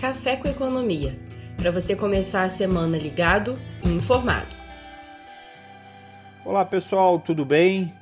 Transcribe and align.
Café 0.00 0.34
com 0.34 0.48
Economia, 0.48 1.14
para 1.58 1.70
você 1.70 1.94
começar 1.94 2.44
a 2.44 2.48
semana 2.48 2.96
ligado 2.96 3.54
e 3.84 3.88
informado. 3.90 4.48
Olá 6.42 6.64
pessoal, 6.64 7.18
tudo 7.20 7.44
bem? 7.44 7.92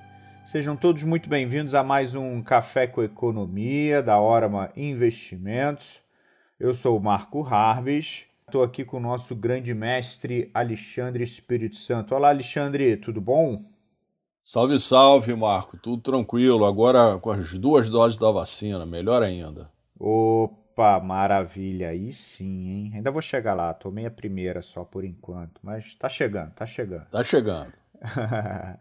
Sejam 0.45 0.76
todos 0.76 1.03
muito 1.03 1.29
bem-vindos 1.29 1.74
a 1.74 1.82
mais 1.82 2.14
um 2.14 2.40
Café 2.40 2.87
com 2.87 3.03
Economia 3.03 4.00
da 4.00 4.21
Orama 4.21 4.71
Investimentos. 4.76 6.00
Eu 6.61 6.72
sou 6.72 6.96
o 6.96 7.03
Marco 7.03 7.42
Harbis, 7.42 8.26
estou 8.46 8.62
aqui 8.62 8.85
com 8.85 8.99
o 8.99 9.01
nosso 9.01 9.35
grande 9.35 9.74
mestre 9.74 10.53
Alexandre 10.54 11.24
Espírito 11.24 11.74
Santo. 11.74 12.15
Olá, 12.15 12.28
Alexandre, 12.28 12.96
tudo 12.96 13.21
bom? 13.21 13.60
Salve, 14.40 14.78
salve, 14.78 15.35
Marco. 15.35 15.76
Tudo 15.76 16.01
tranquilo. 16.01 16.65
Agora 16.65 17.19
com 17.19 17.33
as 17.33 17.59
duas 17.59 17.88
doses 17.88 18.16
da 18.16 18.30
vacina, 18.30 18.87
melhor 18.87 19.20
ainda. 19.20 19.69
Opa, 19.98 20.67
maravilha. 21.01 21.91
Aí 21.91 22.12
sim, 22.12 22.69
hein? 22.69 22.92
Ainda 22.95 23.10
vou 23.10 23.23
chegar 23.23 23.55
lá. 23.55 23.73
Tomei 23.74 24.06
a 24.06 24.10
primeira 24.10 24.62
só 24.62 24.84
por 24.84 25.04
enquanto, 25.04 25.60
mas 25.62 25.95
tá 25.95 26.09
chegando, 26.09 26.52
tá 26.52 26.66
chegando. 26.66 27.06
Tá 27.10 27.23
chegando. 27.24 27.73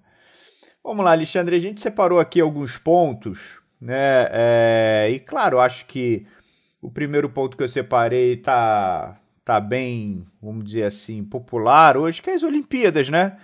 Vamos 0.84 1.04
lá, 1.04 1.12
Alexandre. 1.12 1.56
A 1.56 1.60
gente 1.60 1.82
separou 1.82 2.20
aqui 2.20 2.40
alguns 2.40 2.78
pontos, 2.78 3.60
né? 3.80 4.28
É... 4.32 5.10
E 5.12 5.20
claro, 5.20 5.60
acho 5.60 5.86
que 5.86 6.26
o 6.82 6.90
primeiro 6.92 7.30
ponto 7.30 7.58
que 7.58 7.64
eu 7.64 7.68
separei 7.68 8.38
tá, 8.38 9.20
tá 9.44 9.60
bem, 9.60 10.24
vamos 10.42 10.66
dizer 10.66 10.84
assim, 10.84 11.24
popular 11.24 11.98
hoje, 11.98 12.22
que 12.22 12.30
é 12.30 12.34
as 12.34 12.44
Olimpíadas, 12.44 13.10
né? 13.10 13.38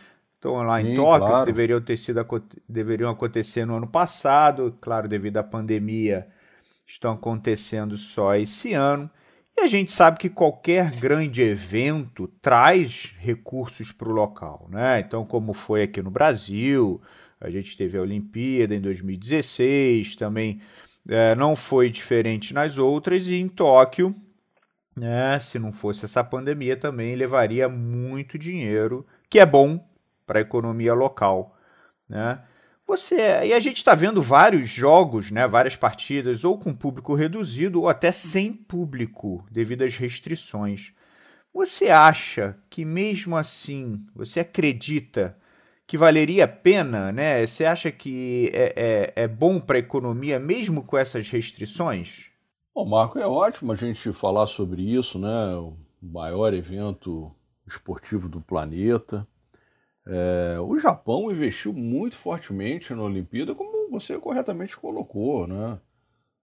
estão 0.43 0.61
lá 0.61 0.81
Sim, 0.81 0.91
em 0.91 0.95
Tóquio, 0.95 1.27
claro. 1.27 1.45
deveriam 1.45 1.81
ter 1.81 1.97
sido 1.97 2.19
deveriam 2.67 3.09
acontecer 3.09 3.65
no 3.65 3.77
ano 3.77 3.87
passado, 3.87 4.77
claro, 4.81 5.07
devido 5.07 5.37
à 5.37 5.43
pandemia, 5.43 6.27
estão 6.87 7.13
acontecendo 7.13 7.97
só 7.97 8.35
esse 8.35 8.73
ano. 8.73 9.09
E 9.55 9.61
a 9.61 9.67
gente 9.67 9.91
sabe 9.91 10.17
que 10.17 10.29
qualquer 10.29 10.91
grande 10.91 11.41
evento 11.41 12.27
traz 12.41 13.13
recursos 13.19 13.91
para 13.91 14.09
o 14.09 14.13
local, 14.13 14.67
né? 14.69 14.99
Então, 14.99 15.25
como 15.25 15.53
foi 15.53 15.83
aqui 15.83 16.01
no 16.01 16.09
Brasil, 16.09 16.99
a 17.39 17.49
gente 17.49 17.77
teve 17.77 17.97
a 17.97 18.01
Olimpíada 18.01 18.73
em 18.73 18.81
2016, 18.81 20.15
também 20.15 20.59
é, 21.07 21.35
não 21.35 21.55
foi 21.55 21.89
diferente 21.89 22.53
nas 22.53 22.77
outras, 22.77 23.27
e 23.27 23.35
em 23.35 23.47
Tóquio, 23.47 24.15
né, 24.95 25.39
se 25.39 25.59
não 25.59 25.71
fosse 25.71 26.05
essa 26.05 26.23
pandemia, 26.23 26.77
também 26.77 27.15
levaria 27.15 27.67
muito 27.67 28.37
dinheiro, 28.37 29.05
que 29.29 29.39
é 29.39 29.45
bom 29.45 29.85
para 30.25 30.39
a 30.39 30.41
economia 30.41 30.93
local. 30.93 31.57
Né? 32.07 32.39
Você, 32.85 33.45
e 33.45 33.53
a 33.53 33.59
gente 33.59 33.77
está 33.77 33.95
vendo 33.95 34.21
vários 34.21 34.69
jogos, 34.69 35.31
né, 35.31 35.47
várias 35.47 35.75
partidas, 35.75 36.43
ou 36.43 36.57
com 36.57 36.75
público 36.75 37.15
reduzido, 37.15 37.81
ou 37.81 37.89
até 37.89 38.11
sem 38.11 38.51
público, 38.51 39.45
devido 39.49 39.83
às 39.83 39.95
restrições. 39.95 40.93
Você 41.53 41.89
acha 41.89 42.57
que 42.69 42.83
mesmo 42.83 43.37
assim, 43.37 44.05
você 44.15 44.41
acredita 44.41 45.37
que 45.85 45.97
valeria 45.97 46.45
a 46.45 46.47
pena, 46.47 47.11
né? 47.11 47.45
Você 47.45 47.65
acha 47.65 47.91
que 47.91 48.49
é, 48.53 49.13
é, 49.15 49.23
é 49.23 49.27
bom 49.27 49.59
para 49.59 49.77
a 49.77 49.79
economia 49.79 50.39
mesmo 50.39 50.83
com 50.83 50.97
essas 50.97 51.29
restrições? 51.29 52.25
Bom, 52.73 52.85
Marco, 52.85 53.19
é 53.19 53.27
ótimo 53.27 53.71
a 53.71 53.75
gente 53.75 54.11
falar 54.11 54.47
sobre 54.47 54.81
isso, 54.81 55.19
né? 55.19 55.55
O 55.55 55.77
maior 56.01 56.53
evento 56.53 57.31
esportivo 57.67 58.27
do 58.27 58.41
planeta. 58.41 59.27
É, 60.05 60.57
o 60.59 60.77
Japão 60.77 61.31
investiu 61.31 61.71
muito 61.71 62.15
fortemente 62.15 62.93
na 62.93 63.03
Olimpíada, 63.03 63.55
como 63.55 63.89
você 63.89 64.17
corretamente 64.19 64.75
colocou, 64.75 65.47
né? 65.47 65.79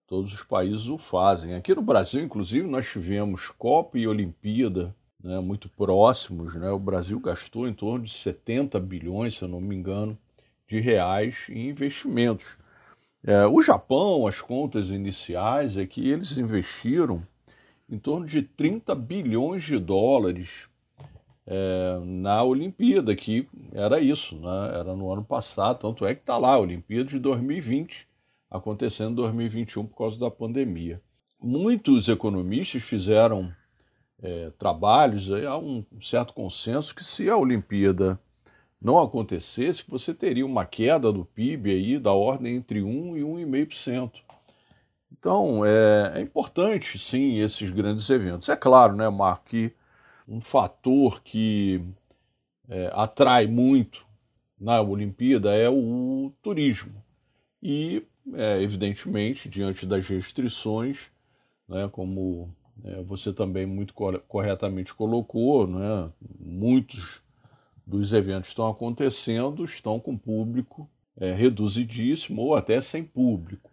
Todos 0.06 0.32
os 0.32 0.42
países 0.42 0.88
o 0.88 0.98
fazem. 0.98 1.54
Aqui 1.54 1.74
no 1.74 1.82
Brasil, 1.82 2.22
inclusive, 2.22 2.66
nós 2.66 2.88
tivemos 2.88 3.48
Copa 3.50 3.98
e 3.98 4.08
Olimpíada 4.08 4.94
né, 5.22 5.38
muito 5.40 5.68
próximos. 5.68 6.54
Né? 6.54 6.70
O 6.70 6.78
Brasil 6.78 7.20
gastou 7.20 7.68
em 7.68 7.74
torno 7.74 8.04
de 8.04 8.12
70 8.12 8.80
bilhões, 8.80 9.36
se 9.36 9.42
eu 9.42 9.48
não 9.48 9.60
me 9.60 9.76
engano, 9.76 10.18
de 10.66 10.80
reais 10.80 11.46
em 11.48 11.68
investimentos. 11.68 12.58
É, 13.22 13.46
o 13.46 13.60
Japão, 13.62 14.26
as 14.26 14.40
contas 14.40 14.90
iniciais 14.90 15.76
é 15.76 15.86
que 15.86 16.08
eles 16.08 16.38
investiram 16.38 17.22
em 17.88 17.98
torno 17.98 18.26
de 18.26 18.42
30 18.42 18.94
bilhões 18.94 19.64
de 19.64 19.78
dólares 19.78 20.69
é, 21.52 21.98
na 22.04 22.44
Olimpíada, 22.44 23.14
que 23.16 23.48
era 23.72 24.00
isso, 24.00 24.36
né? 24.36 24.78
era 24.78 24.94
no 24.94 25.12
ano 25.12 25.24
passado, 25.24 25.80
tanto 25.80 26.06
é 26.06 26.14
que 26.14 26.20
está 26.20 26.38
lá, 26.38 26.52
a 26.52 26.60
Olimpíada 26.60 27.10
de 27.10 27.18
2020, 27.18 28.06
acontecendo 28.48 29.10
em 29.10 29.14
2021 29.16 29.84
por 29.84 29.98
causa 29.98 30.16
da 30.16 30.30
pandemia. 30.30 31.02
Muitos 31.42 32.08
economistas 32.08 32.84
fizeram 32.84 33.52
é, 34.22 34.50
trabalhos, 34.58 35.28
há 35.32 35.58
um 35.58 35.84
certo 36.00 36.32
consenso 36.32 36.94
que 36.94 37.02
se 37.02 37.28
a 37.28 37.36
Olimpíada 37.36 38.20
não 38.80 39.00
acontecesse, 39.00 39.82
você 39.88 40.14
teria 40.14 40.46
uma 40.46 40.64
queda 40.64 41.12
do 41.12 41.24
PIB 41.24 41.70
aí 41.72 41.98
da 41.98 42.12
ordem 42.12 42.54
entre 42.54 42.80
1 42.80 43.16
e 43.16 43.20
1,5%. 43.22 44.12
Então, 45.10 45.66
é, 45.66 46.12
é 46.14 46.20
importante, 46.20 46.96
sim, 46.96 47.40
esses 47.40 47.70
grandes 47.70 48.08
eventos. 48.08 48.48
É 48.48 48.54
claro, 48.54 48.94
né, 48.94 49.08
Marco, 49.08 49.46
que 49.46 49.72
um 50.30 50.40
fator 50.40 51.20
que 51.22 51.82
é, 52.68 52.88
atrai 52.94 53.48
muito 53.48 54.06
na 54.58 54.80
Olimpíada 54.80 55.52
é 55.54 55.68
o 55.68 56.32
turismo. 56.40 57.02
E, 57.60 58.06
é, 58.34 58.62
evidentemente, 58.62 59.48
diante 59.48 59.84
das 59.84 60.06
restrições, 60.06 61.10
né, 61.68 61.88
como 61.90 62.54
é, 62.84 63.02
você 63.02 63.32
também 63.32 63.66
muito 63.66 63.92
corretamente 63.92 64.94
colocou, 64.94 65.66
né, 65.66 66.10
muitos 66.38 67.20
dos 67.84 68.12
eventos 68.12 68.50
estão 68.50 68.68
acontecendo, 68.68 69.64
estão 69.64 69.98
com 69.98 70.16
público 70.16 70.88
é, 71.16 71.32
reduzidíssimo 71.32 72.40
ou 72.40 72.54
até 72.54 72.80
sem 72.80 73.02
público. 73.02 73.68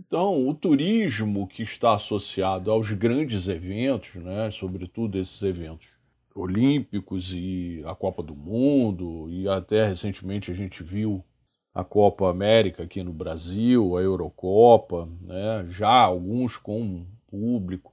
Então, 0.00 0.48
o 0.48 0.54
turismo 0.54 1.46
que 1.46 1.62
está 1.62 1.94
associado 1.94 2.70
aos 2.70 2.92
grandes 2.92 3.48
eventos, 3.48 4.14
né, 4.14 4.50
sobretudo 4.50 5.18
esses 5.18 5.42
eventos 5.42 5.88
olímpicos 6.34 7.32
e 7.34 7.82
a 7.84 7.94
Copa 7.94 8.22
do 8.22 8.34
Mundo, 8.34 9.28
e 9.28 9.48
até 9.48 9.86
recentemente 9.86 10.50
a 10.50 10.54
gente 10.54 10.82
viu 10.82 11.24
a 11.74 11.84
Copa 11.84 12.30
América 12.30 12.84
aqui 12.84 13.02
no 13.02 13.12
Brasil, 13.12 13.96
a 13.96 14.00
Eurocopa, 14.00 15.08
né, 15.20 15.66
já 15.68 15.90
alguns 15.90 16.56
com 16.56 17.04
público. 17.26 17.92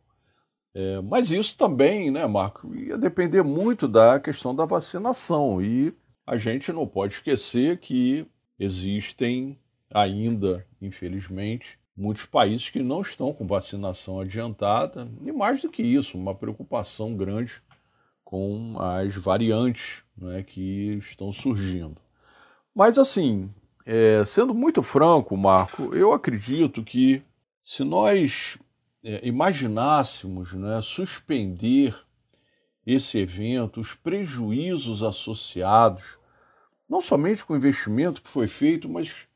É, 0.74 1.02
mas 1.02 1.32
isso 1.32 1.58
também, 1.58 2.12
né, 2.12 2.26
Marco, 2.28 2.76
ia 2.76 2.98
depender 2.98 3.44
muito 3.44 3.88
da 3.88 4.20
questão 4.20 4.56
da 4.56 4.66
vacinação. 4.66 5.62
E 5.62 5.94
a 6.26 6.38
gente 6.38 6.72
não 6.74 6.88
pode 6.88 7.14
esquecer 7.14 7.80
que 7.80 8.26
existem 8.60 9.58
ainda, 9.90 10.66
infelizmente, 10.82 11.80
muitos 11.96 12.26
países 12.26 12.70
que 12.70 12.82
não 12.82 13.02
estão 13.02 13.34
com 13.34 13.48
vacinação 13.48 14.20
adiantada, 14.20 15.10
e 15.24 15.32
mais 15.32 15.62
do 15.62 15.70
que 15.70 15.82
isso, 15.82 16.18
uma 16.18 16.36
preocupação 16.36 17.16
grande 17.16 17.62
com 18.24 18.76
as 18.80 19.16
variantes 19.16 20.04
né, 20.18 20.44
que 20.44 20.96
estão 20.96 21.32
surgindo. 21.32 21.98
Mas, 22.74 22.98
assim, 22.98 23.50
é, 23.86 24.24
sendo 24.26 24.54
muito 24.54 24.82
franco, 24.82 25.38
Marco, 25.38 25.96
eu 25.96 26.12
acredito 26.12 26.84
que 26.84 27.22
se 27.62 27.84
nós 27.84 28.58
é, 29.04 29.26
imaginássemos 29.26 30.54
né, 30.54 30.82
suspender 30.82 31.96
esse 32.86 33.18
evento, 33.20 33.80
os 33.80 33.94
prejuízos 33.94 35.02
associados, 35.02 36.18
não 36.90 37.00
somente 37.02 37.46
com 37.46 37.54
o 37.54 37.58
investimento 37.58 38.22
que 38.22 38.30
foi 38.30 38.48
feito, 38.48 38.90
mas 38.90 39.28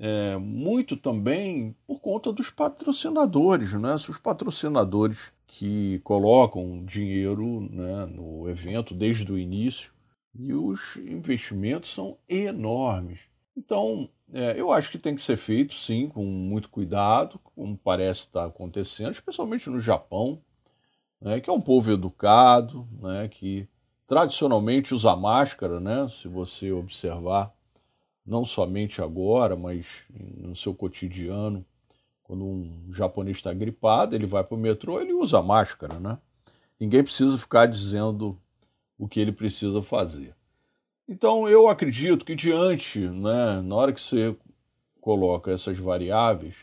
é, 0.00 0.34
muito 0.38 0.96
também 0.96 1.76
por 1.86 2.00
conta 2.00 2.32
dos 2.32 2.48
patrocinadores, 2.48 3.74
né? 3.74 3.98
Se 3.98 4.10
os 4.10 4.16
patrocinadores 4.16 5.30
que 5.46 5.98
colocam 6.02 6.82
dinheiro 6.86 7.60
né, 7.70 8.06
no 8.06 8.48
evento 8.48 8.94
desde 8.94 9.30
o 9.30 9.38
início 9.38 9.92
e 10.34 10.54
os 10.54 10.96
investimentos 10.96 11.92
são 11.92 12.16
enormes. 12.26 13.20
Então, 13.54 14.08
é, 14.32 14.58
eu 14.58 14.72
acho 14.72 14.90
que 14.90 14.96
tem 14.96 15.14
que 15.14 15.22
ser 15.22 15.36
feito, 15.36 15.74
sim, 15.74 16.08
com 16.08 16.24
muito 16.24 16.70
cuidado, 16.70 17.38
como 17.54 17.76
parece 17.76 18.20
estar 18.20 18.46
acontecendo, 18.46 19.10
especialmente 19.10 19.68
no 19.68 19.80
Japão, 19.80 20.40
né, 21.20 21.40
que 21.40 21.50
é 21.50 21.52
um 21.52 21.60
povo 21.60 21.92
educado, 21.92 22.88
né, 23.02 23.28
que 23.28 23.68
tradicionalmente 24.06 24.94
usa 24.94 25.14
máscara, 25.16 25.80
né, 25.80 26.08
se 26.08 26.28
você 26.28 26.70
observar 26.70 27.52
não 28.26 28.44
somente 28.44 29.02
agora, 29.02 29.56
mas 29.56 30.04
no 30.10 30.54
seu 30.54 30.74
cotidiano. 30.74 31.64
Quando 32.22 32.44
um 32.44 32.92
japonês 32.92 33.38
está 33.38 33.52
gripado, 33.52 34.14
ele 34.14 34.26
vai 34.26 34.44
para 34.44 34.54
o 34.54 34.58
metrô, 34.58 35.00
ele 35.00 35.12
usa 35.12 35.42
máscara, 35.42 35.98
né? 35.98 36.16
Ninguém 36.78 37.02
precisa 37.02 37.36
ficar 37.36 37.66
dizendo 37.66 38.38
o 38.96 39.08
que 39.08 39.18
ele 39.18 39.32
precisa 39.32 39.82
fazer. 39.82 40.34
Então, 41.08 41.48
eu 41.48 41.66
acredito 41.66 42.24
que 42.24 42.36
diante, 42.36 43.00
né, 43.00 43.60
na 43.62 43.74
hora 43.74 43.92
que 43.92 44.00
você 44.00 44.36
coloca 45.00 45.50
essas 45.50 45.76
variáveis, 45.76 46.54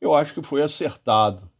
eu 0.00 0.14
acho 0.14 0.32
que 0.32 0.42
foi 0.42 0.62
acertado 0.62 1.50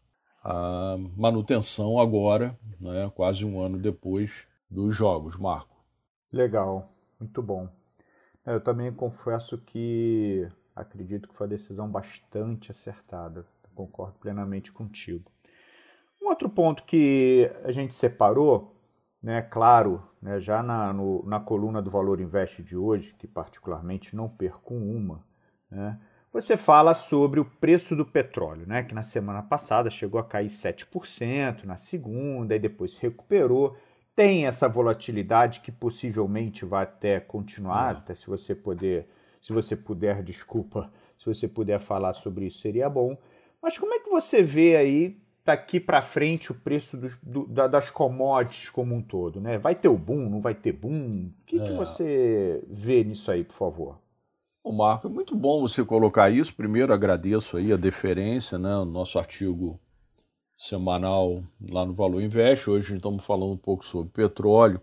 a 0.43 0.97
manutenção 1.15 2.01
agora, 2.01 2.59
né, 2.81 3.13
quase 3.15 3.45
um 3.45 3.61
ano 3.61 3.79
depois 3.79 4.47
dos 4.71 4.97
jogos, 4.97 5.37
Marco. 5.37 5.77
Legal, 6.33 6.91
muito 7.21 7.43
bom. 7.43 7.69
Eu 8.45 8.61
também 8.61 8.93
confesso 8.93 9.59
que 9.59 10.49
acredito 10.75 11.29
que 11.29 11.35
foi 11.35 11.47
uma 11.47 11.51
decisão 11.51 11.89
bastante 11.89 12.71
acertada. 12.71 13.45
Concordo 13.75 14.19
plenamente 14.19 14.71
contigo. 14.71 15.31
Um 16.21 16.29
outro 16.29 16.49
ponto 16.49 16.85
que 16.85 17.51
a 17.65 17.73
gente 17.73 17.95
separou, 17.95 18.77
né, 19.23 19.43
claro, 19.43 20.03
né, 20.21 20.39
já 20.41 20.63
na, 20.63 20.93
no, 20.93 21.25
na 21.27 21.41
coluna 21.41 21.81
do 21.81 21.91
Valor 21.91 22.21
Investe 22.21 22.63
de 22.63 22.77
hoje, 22.77 23.15
que 23.15 23.27
particularmente 23.27 24.15
não 24.15 24.29
perco 24.29 24.75
uma, 24.75 25.25
né, 25.71 25.99
você 26.33 26.57
fala 26.57 26.95
sobre 26.95 27.41
o 27.41 27.45
preço 27.45 27.95
do 27.95 28.07
petróleo, 28.07 28.67
né, 28.67 28.83
que 28.83 28.95
na 28.95 29.03
semana 29.03 29.43
passada 29.43 29.91
chegou 29.91 30.19
a 30.19 30.25
cair 30.25 30.49
7%, 30.49 31.65
na 31.65 31.77
segunda, 31.77 32.57
e 32.57 32.59
depois 32.59 32.97
recuperou. 32.97 33.77
Tem 34.15 34.47
essa 34.47 34.69
volatilidade 34.69 35.61
que 35.61 35.73
possivelmente 35.73 36.65
vai 36.65 36.85
até 36.85 37.19
continuar, 37.19 37.97
até 37.97 38.15
se 38.15 38.27
você 38.27 38.55
poder, 38.55 39.09
se 39.41 39.53
você 39.53 39.75
puder, 39.75 40.23
desculpa, 40.23 40.93
se 41.19 41.27
você 41.27 41.49
puder 41.49 41.81
falar 41.81 42.13
sobre 42.13 42.47
isso 42.47 42.59
seria 42.59 42.91
bom. 42.91 43.17
Mas 43.63 43.79
como 43.79 43.95
é 43.95 44.01
que 44.01 44.11
você 44.11 44.43
vê 44.43 44.77
aí 44.77 45.23
daqui 45.45 45.81
para 45.81 46.03
frente 46.03 46.53
o 46.53 46.55
preço 46.55 46.97
dos, 46.97 47.17
do, 47.23 47.47
das 47.47 47.91
commodities 47.91 48.69
como 48.71 48.95
um 48.95 49.03
todo, 49.03 49.41
né? 49.41 49.59
Vai 49.59 49.75
ter 49.75 49.89
o 49.89 49.97
boom, 49.97 50.29
não 50.29 50.41
vai 50.41 50.55
ter 50.55 50.73
boom? 50.73 51.09
O 51.09 51.45
que, 51.47 51.61
é. 51.61 51.65
que 51.65 51.73
você 51.73 52.63
vê 52.69 53.03
nisso 53.05 53.31
aí, 53.31 53.45
por 53.45 53.55
favor? 53.55 53.99
O 54.65 54.73
Marco, 54.73 55.09
é 55.09 55.11
muito 55.11 55.35
bom 55.35 55.61
você 55.61 55.85
colocar 55.85 56.31
isso. 56.31 56.55
Primeiro, 56.55 56.93
agradeço 56.93 57.57
aí 57.57 57.73
a 57.73 57.77
deferência, 57.77 58.59
né? 58.59 58.77
O 58.77 58.85
nosso 58.85 59.19
artigo 59.19 59.81
semanal 60.63 61.43
lá 61.71 61.85
no 61.85 61.93
Valor 61.93 62.23
Invest. 62.23 62.71
Hoje 62.71 62.95
estamos 62.95 63.25
falando 63.25 63.53
um 63.53 63.57
pouco 63.57 63.85
sobre 63.85 64.13
petróleo. 64.13 64.81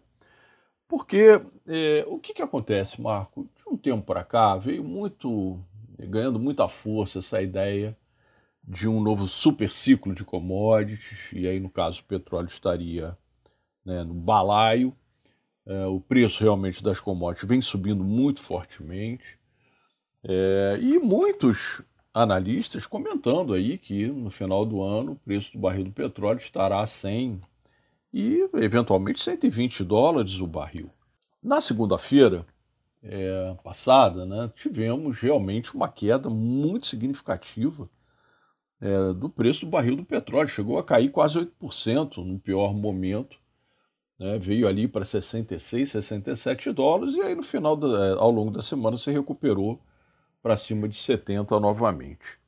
Porque 0.88 1.42
é, 1.68 2.04
o 2.08 2.20
que, 2.20 2.34
que 2.34 2.42
acontece, 2.42 3.02
Marco? 3.02 3.48
De 3.56 3.74
um 3.74 3.78
tempo 3.78 4.04
para 4.04 4.24
cá 4.24 4.58
veio 4.58 4.84
muito, 4.84 5.58
ganhando 5.98 6.40
muita 6.40 6.68
força 6.68 7.20
essa 7.20 7.42
ideia 7.42 7.98
de 8.62 8.90
um 8.90 9.02
novo 9.02 9.26
super 9.26 9.70
ciclo 9.70 10.14
de 10.14 10.26
commodities, 10.26 11.32
e 11.32 11.48
aí 11.48 11.60
no 11.60 11.70
caso 11.70 12.02
o 12.02 12.06
petróleo 12.06 12.48
estaria 12.48 13.18
né, 13.86 14.04
no 14.04 14.14
balaio. 14.14 14.94
É, 15.66 15.86
o 15.86 16.02
preço 16.02 16.44
realmente 16.44 16.84
das 16.84 17.00
commodities 17.00 17.48
vem 17.48 17.62
subindo 17.62 18.04
muito 18.04 18.42
fortemente. 18.42 19.40
É, 20.24 20.78
e 20.82 21.00
muitos 21.00 21.82
analistas 22.14 22.86
comentando 22.86 23.54
aí 23.54 23.78
que 23.78 24.08
no 24.08 24.30
final 24.30 24.66
do 24.66 24.82
ano 24.82 25.14
o 25.14 25.16
preço 25.16 25.54
do 25.54 25.60
barril 25.60 25.86
do 25.86 25.92
petróleo 25.92 26.40
estará 26.40 26.82
a 26.82 26.86
100 26.86 27.42
e 28.14 28.50
eventualmente 28.56 29.20
120 29.20 29.84
dólares 29.84 30.40
o 30.40 30.48
barril. 30.48 30.90
Na 31.42 31.62
segunda-feira 31.62 32.46
é, 33.02 33.56
passada, 33.64 34.26
né, 34.26 34.52
tivemos 34.56 35.20
realmente 35.20 35.74
uma 35.74 35.88
queda 35.88 36.30
muito 36.30 36.88
significativa 36.88 37.90
é, 38.82 39.14
do 39.14 39.30
preço 39.30 39.66
do 39.66 39.72
barril 39.72 39.96
do 39.96 40.06
petróleo. 40.06 40.48
Chegou 40.48 40.78
a 40.78 40.84
cair 40.84 41.10
quase 41.10 41.40
8% 41.40 42.18
no 42.18 42.40
pior 42.40 42.74
momento. 42.74 43.38
Né, 44.18 44.38
veio 44.38 44.68
ali 44.68 44.88
para 44.88 45.06
66, 45.06 45.92
67 45.92 46.72
dólares 46.74 47.16
e 47.16 47.22
aí 47.22 47.36
no 47.36 47.44
final, 47.44 47.80
é, 47.96 48.12
ao 48.18 48.32
longo 48.32 48.52
da 48.52 48.62
semana, 48.62 48.98
se 48.98 49.12
recuperou 49.12 49.80
para 50.42 50.58
cima 50.58 50.88
de 50.88 50.96
70 50.96 51.60
novamente. 51.60 52.40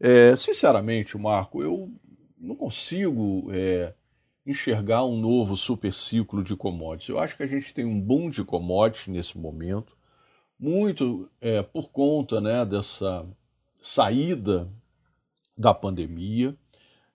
É, 0.00 0.34
sinceramente, 0.36 1.16
Marco, 1.16 1.62
eu 1.62 1.90
não 2.38 2.54
consigo 2.54 3.48
é, 3.52 3.94
enxergar 4.46 5.04
um 5.04 5.18
novo 5.18 5.56
super 5.56 5.92
ciclo 5.92 6.42
de 6.42 6.56
commodities. 6.56 7.08
Eu 7.08 7.18
acho 7.18 7.36
que 7.36 7.42
a 7.42 7.46
gente 7.46 7.72
tem 7.72 7.84
um 7.84 8.00
boom 8.00 8.28
de 8.28 8.44
commodities 8.44 9.08
nesse 9.08 9.38
momento, 9.38 9.96
muito 10.58 11.30
é, 11.40 11.62
por 11.62 11.90
conta 11.90 12.40
né, 12.40 12.64
dessa 12.64 13.26
saída 13.80 14.70
da 15.56 15.72
pandemia, 15.72 16.56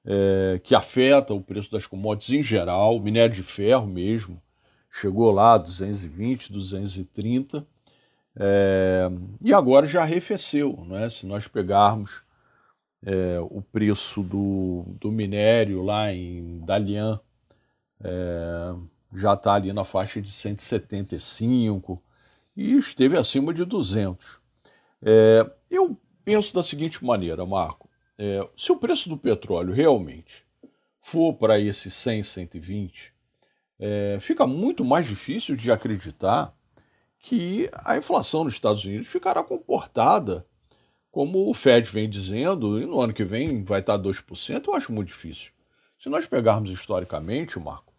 é, 0.05 0.59
que 0.63 0.73
afeta 0.73 1.33
o 1.33 1.41
preço 1.41 1.71
das 1.71 1.85
commodities 1.85 2.39
em 2.39 2.43
geral, 2.43 2.99
minério 2.99 3.35
de 3.35 3.43
ferro 3.43 3.85
mesmo, 3.85 4.41
chegou 4.89 5.31
lá 5.31 5.53
a 5.53 5.57
220, 5.57 6.51
230, 6.51 7.67
é, 8.37 9.09
e 9.41 9.53
agora 9.53 9.85
já 9.85 10.01
arrefeceu. 10.01 10.83
Né? 10.85 11.09
Se 11.09 11.25
nós 11.25 11.47
pegarmos 11.47 12.21
é, 13.05 13.39
o 13.39 13.61
preço 13.61 14.21
do, 14.21 14.83
do 14.99 15.11
minério 15.11 15.83
lá 15.83 16.11
em 16.13 16.59
Dalian, 16.65 17.19
é, 18.03 18.75
já 19.15 19.33
está 19.33 19.53
ali 19.53 19.73
na 19.73 19.83
faixa 19.83 20.21
de 20.21 20.31
175 20.31 22.01
e 22.55 22.75
esteve 22.75 23.17
acima 23.17 23.53
de 23.53 23.65
200. 23.65 24.39
É, 25.01 25.49
eu 25.69 25.97
penso 26.23 26.53
da 26.53 26.61
seguinte 26.61 27.03
maneira, 27.03 27.45
Marco: 27.45 27.89
é, 28.17 28.47
se 28.57 28.71
o 28.71 28.77
preço 28.77 29.09
do 29.09 29.17
petróleo 29.17 29.73
realmente 29.73 30.45
for 31.01 31.33
para 31.33 31.59
esse 31.59 31.89
100, 31.89 32.23
120, 32.23 33.13
é, 33.79 34.17
fica 34.19 34.45
muito 34.45 34.83
mais 34.83 35.07
difícil 35.07 35.55
de 35.55 35.71
acreditar 35.71 36.53
que 37.19 37.69
a 37.73 37.97
inflação 37.97 38.43
nos 38.43 38.53
Estados 38.53 38.83
Unidos 38.83 39.07
ficará 39.07 39.43
comportada 39.43 40.45
como 41.11 41.49
o 41.49 41.53
Fed 41.53 41.89
vem 41.89 42.09
dizendo, 42.09 42.79
e 42.79 42.85
no 42.85 43.01
ano 43.01 43.13
que 43.13 43.23
vem 43.23 43.63
vai 43.63 43.79
estar 43.79 43.97
2%, 43.97 44.67
eu 44.67 44.73
acho 44.73 44.91
muito 44.91 45.07
difícil. 45.07 45.51
Se 45.97 46.07
nós 46.07 46.25
pegarmos 46.25 46.71
historicamente, 46.71 47.59
Marco, 47.59 47.93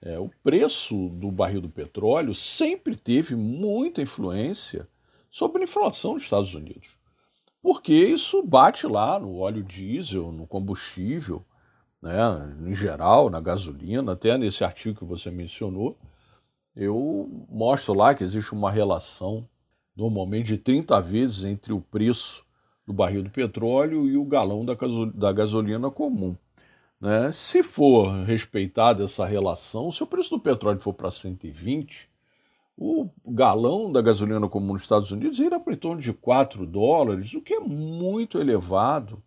é, 0.00 0.18
o 0.18 0.30
preço 0.42 1.08
do 1.10 1.30
barril 1.30 1.60
do 1.60 1.68
petróleo 1.68 2.34
sempre 2.34 2.96
teve 2.96 3.34
muita 3.34 4.00
influência 4.00 4.88
sobre 5.30 5.60
a 5.60 5.64
inflação 5.64 6.14
nos 6.14 6.22
Estados 6.22 6.54
Unidos 6.54 6.96
porque 7.66 7.92
isso 7.92 8.44
bate 8.44 8.86
lá 8.86 9.18
no 9.18 9.38
óleo 9.38 9.60
diesel, 9.60 10.30
no 10.30 10.46
combustível, 10.46 11.44
né, 12.00 12.14
em 12.64 12.72
geral, 12.76 13.28
na 13.28 13.40
gasolina, 13.40 14.12
até 14.12 14.38
nesse 14.38 14.62
artigo 14.62 15.00
que 15.00 15.04
você 15.04 15.32
mencionou, 15.32 15.98
eu 16.76 17.46
mostro 17.48 17.94
lá 17.94 18.14
que 18.14 18.22
existe 18.22 18.52
uma 18.52 18.70
relação 18.70 19.48
normalmente 19.96 20.48
de 20.48 20.58
30 20.58 21.00
vezes 21.00 21.44
entre 21.44 21.72
o 21.72 21.80
preço 21.80 22.44
do 22.86 22.92
barril 22.92 23.22
do 23.22 23.30
petróleo 23.30 24.06
e 24.06 24.16
o 24.16 24.24
galão 24.24 24.64
da, 24.64 24.76
da 25.14 25.32
gasolina 25.32 25.90
comum. 25.90 26.36
Né? 27.00 27.32
Se 27.32 27.62
for 27.62 28.24
respeitada 28.24 29.04
essa 29.04 29.24
relação, 29.24 29.90
se 29.90 30.02
o 30.02 30.06
preço 30.06 30.30
do 30.30 30.40
petróleo 30.40 30.80
for 30.80 30.92
para 30.92 31.10
120, 31.10 32.08
o 32.76 33.08
galão 33.26 33.90
da 33.90 34.02
gasolina 34.02 34.46
comum 34.48 34.74
nos 34.74 34.82
Estados 34.82 35.10
Unidos 35.10 35.38
irá 35.38 35.58
para 35.58 35.72
em 35.72 35.78
torno 35.78 36.00
de 36.00 36.12
4 36.12 36.66
dólares, 36.66 37.32
o 37.32 37.40
que 37.40 37.54
é 37.54 37.60
muito 37.60 38.38
elevado, 38.38 39.22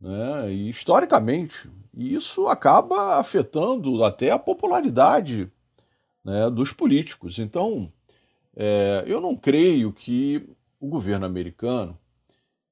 né? 0.00 0.52
e 0.52 0.68
historicamente. 0.68 1.68
E 1.94 2.14
isso 2.14 2.46
acaba 2.46 3.18
afetando 3.18 4.02
até 4.04 4.30
a 4.30 4.38
popularidade 4.38 5.50
né, 6.24 6.50
dos 6.50 6.72
políticos. 6.72 7.38
Então, 7.38 7.92
é, 8.56 9.04
eu 9.06 9.20
não 9.20 9.36
creio 9.36 9.92
que 9.92 10.48
o 10.80 10.88
governo 10.88 11.26
americano 11.26 11.98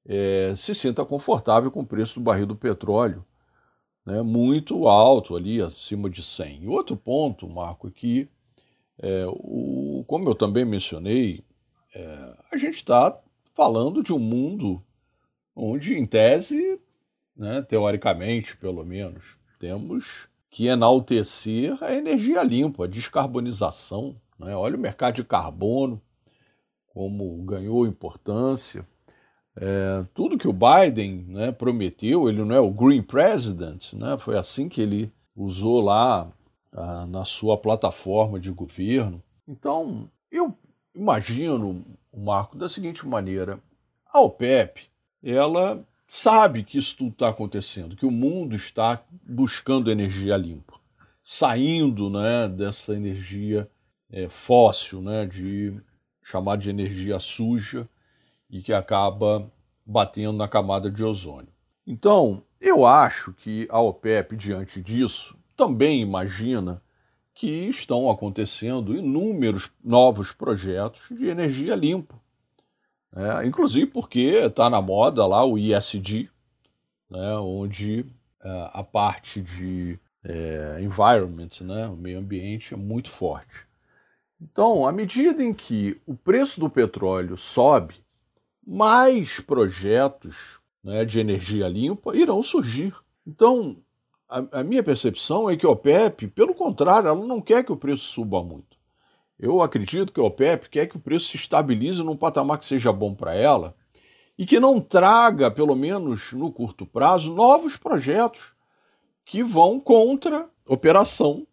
é, 0.05 0.53
se 0.55 0.73
sinta 0.73 1.05
confortável 1.05 1.71
com 1.71 1.81
o 1.81 1.85
preço 1.85 2.15
do 2.15 2.23
barril 2.23 2.45
do 2.45 2.55
petróleo, 2.55 3.25
né, 4.05 4.21
muito 4.21 4.87
alto 4.87 5.35
ali, 5.35 5.61
acima 5.61 6.09
de 6.09 6.23
100. 6.23 6.63
E 6.63 6.67
outro 6.67 6.97
ponto, 6.97 7.47
Marco, 7.47 7.87
é 7.87 7.91
que 7.91 8.27
é, 8.99 9.25
o, 9.27 10.03
como 10.07 10.29
eu 10.29 10.35
também 10.35 10.65
mencionei, 10.65 11.43
é, 11.93 12.33
a 12.51 12.57
gente 12.57 12.75
está 12.75 13.19
falando 13.53 14.03
de 14.03 14.13
um 14.13 14.19
mundo 14.19 14.81
onde, 15.55 15.95
em 15.95 16.05
tese, 16.05 16.79
né, 17.35 17.61
teoricamente 17.61 18.55
pelo 18.57 18.83
menos, 18.83 19.37
temos 19.59 20.27
que 20.51 20.67
enaltecer 20.67 21.81
a 21.81 21.93
energia 21.93 22.43
limpa, 22.43 22.83
a 22.83 22.87
descarbonização. 22.87 24.17
Né? 24.37 24.53
Olha 24.53 24.75
o 24.75 24.79
mercado 24.79 25.15
de 25.15 25.23
carbono, 25.23 25.99
como 26.87 27.41
ganhou 27.43 27.87
importância. 27.87 28.85
É, 29.55 30.05
tudo 30.13 30.37
que 30.37 30.47
o 30.47 30.53
Biden 30.53 31.25
né, 31.27 31.51
prometeu, 31.53 32.29
ele 32.29 32.43
não 32.43 32.53
é 32.53 32.59
o 32.59 32.69
Green 32.69 33.01
President, 33.01 33.93
né? 33.93 34.17
foi 34.17 34.37
assim 34.37 34.67
que 34.67 34.81
ele 34.81 35.11
usou 35.33 35.79
lá 35.79 36.29
ah, 36.73 37.05
na 37.07 37.23
sua 37.23 37.57
plataforma 37.57 38.37
de 38.37 38.51
governo. 38.51 39.23
Então, 39.47 40.09
eu 40.29 40.53
imagino, 40.93 41.85
Marco, 42.13 42.57
da 42.57 42.67
seguinte 42.67 43.07
maneira: 43.07 43.59
a 44.05 44.19
OPEP, 44.19 44.89
ela 45.23 45.85
sabe 46.13 46.65
que 46.65 46.77
isso 46.77 46.97
tudo 46.97 47.11
está 47.11 47.29
acontecendo, 47.29 47.95
que 47.95 48.05
o 48.05 48.11
mundo 48.11 48.53
está 48.53 49.01
buscando 49.23 49.89
energia 49.89 50.35
limpa, 50.35 50.73
saindo 51.23 52.09
né, 52.09 52.49
dessa 52.49 52.93
energia 52.93 53.65
é, 54.11 54.27
fóssil, 54.27 55.01
né, 55.01 55.25
de 55.25 55.79
chamar 56.21 56.57
de 56.57 56.69
energia 56.69 57.17
suja 57.17 57.87
e 58.49 58.61
que 58.61 58.73
acaba 58.73 59.49
batendo 59.85 60.33
na 60.33 60.49
camada 60.49 60.91
de 60.91 61.01
ozônio. 61.01 61.47
Então, 61.87 62.43
eu 62.59 62.85
acho 62.85 63.31
que 63.31 63.65
a 63.71 63.79
OPEP, 63.79 64.35
diante 64.35 64.81
disso, 64.81 65.37
também 65.55 66.01
imagina 66.01 66.83
que 67.33 67.47
estão 67.69 68.11
acontecendo 68.11 68.97
inúmeros 68.97 69.71
novos 69.81 70.33
projetos 70.33 71.07
de 71.17 71.27
energia 71.27 71.73
limpa. 71.73 72.15
É, 73.13 73.45
inclusive 73.45 73.87
porque 73.87 74.19
está 74.19 74.69
na 74.69 74.81
moda 74.81 75.25
lá 75.25 75.45
o 75.45 75.57
ISD, 75.57 76.29
né, 77.09 77.35
onde 77.37 78.05
é, 78.41 78.69
a 78.73 78.83
parte 78.83 79.41
de 79.41 79.99
é, 80.23 80.79
environment, 80.81 81.49
né, 81.61 81.87
o 81.87 81.97
meio 81.97 82.19
ambiente, 82.19 82.73
é 82.73 82.77
muito 82.77 83.09
forte. 83.09 83.67
Então, 84.39 84.87
à 84.87 84.91
medida 84.91 85.43
em 85.43 85.53
que 85.53 85.99
o 86.05 86.15
preço 86.15 86.59
do 86.59 86.69
petróleo 86.69 87.37
sobe, 87.37 87.95
mais 88.65 89.39
projetos 89.39 90.59
né, 90.83 91.05
de 91.05 91.19
energia 91.19 91.67
limpa 91.67 92.15
irão 92.15 92.41
surgir. 92.41 92.95
Então, 93.25 93.77
a, 94.27 94.59
a, 94.59 94.63
minha 94.63 94.81
percepção 94.81 95.49
é 95.49 95.57
que 95.57 95.65
a 95.65 95.69
OPEP, 95.69 96.27
pelo 96.29 96.55
contrário, 96.55 97.09
ela 97.09 97.25
não 97.25 97.41
quer 97.41 97.63
que 97.63 97.71
o 97.71 97.77
preço 97.77 98.05
suba 98.05 98.41
muito. 98.43 98.70
Eu 99.41 99.59
acredito 99.63 100.13
que 100.13 100.19
a 100.19 100.23
OPEP 100.23 100.69
quer 100.69 100.85
que 100.85 100.97
o 100.97 100.99
preço 100.99 101.29
se 101.29 101.35
estabilize 101.35 102.03
num 102.03 102.15
patamar 102.15 102.59
que 102.59 102.65
seja 102.65 102.93
bom 102.93 103.15
para 103.15 103.33
ela 103.33 103.75
e 104.37 104.45
que 104.45 104.59
não 104.59 104.79
traga, 104.79 105.49
pelo 105.49 105.75
menos 105.75 106.31
no 106.31 106.51
curto 106.51 106.85
prazo, 106.85 107.33
novos 107.33 107.75
projetos 107.75 108.53
que 109.25 109.41
vão 109.41 109.79
contra 109.79 110.47
operação. 110.67 111.47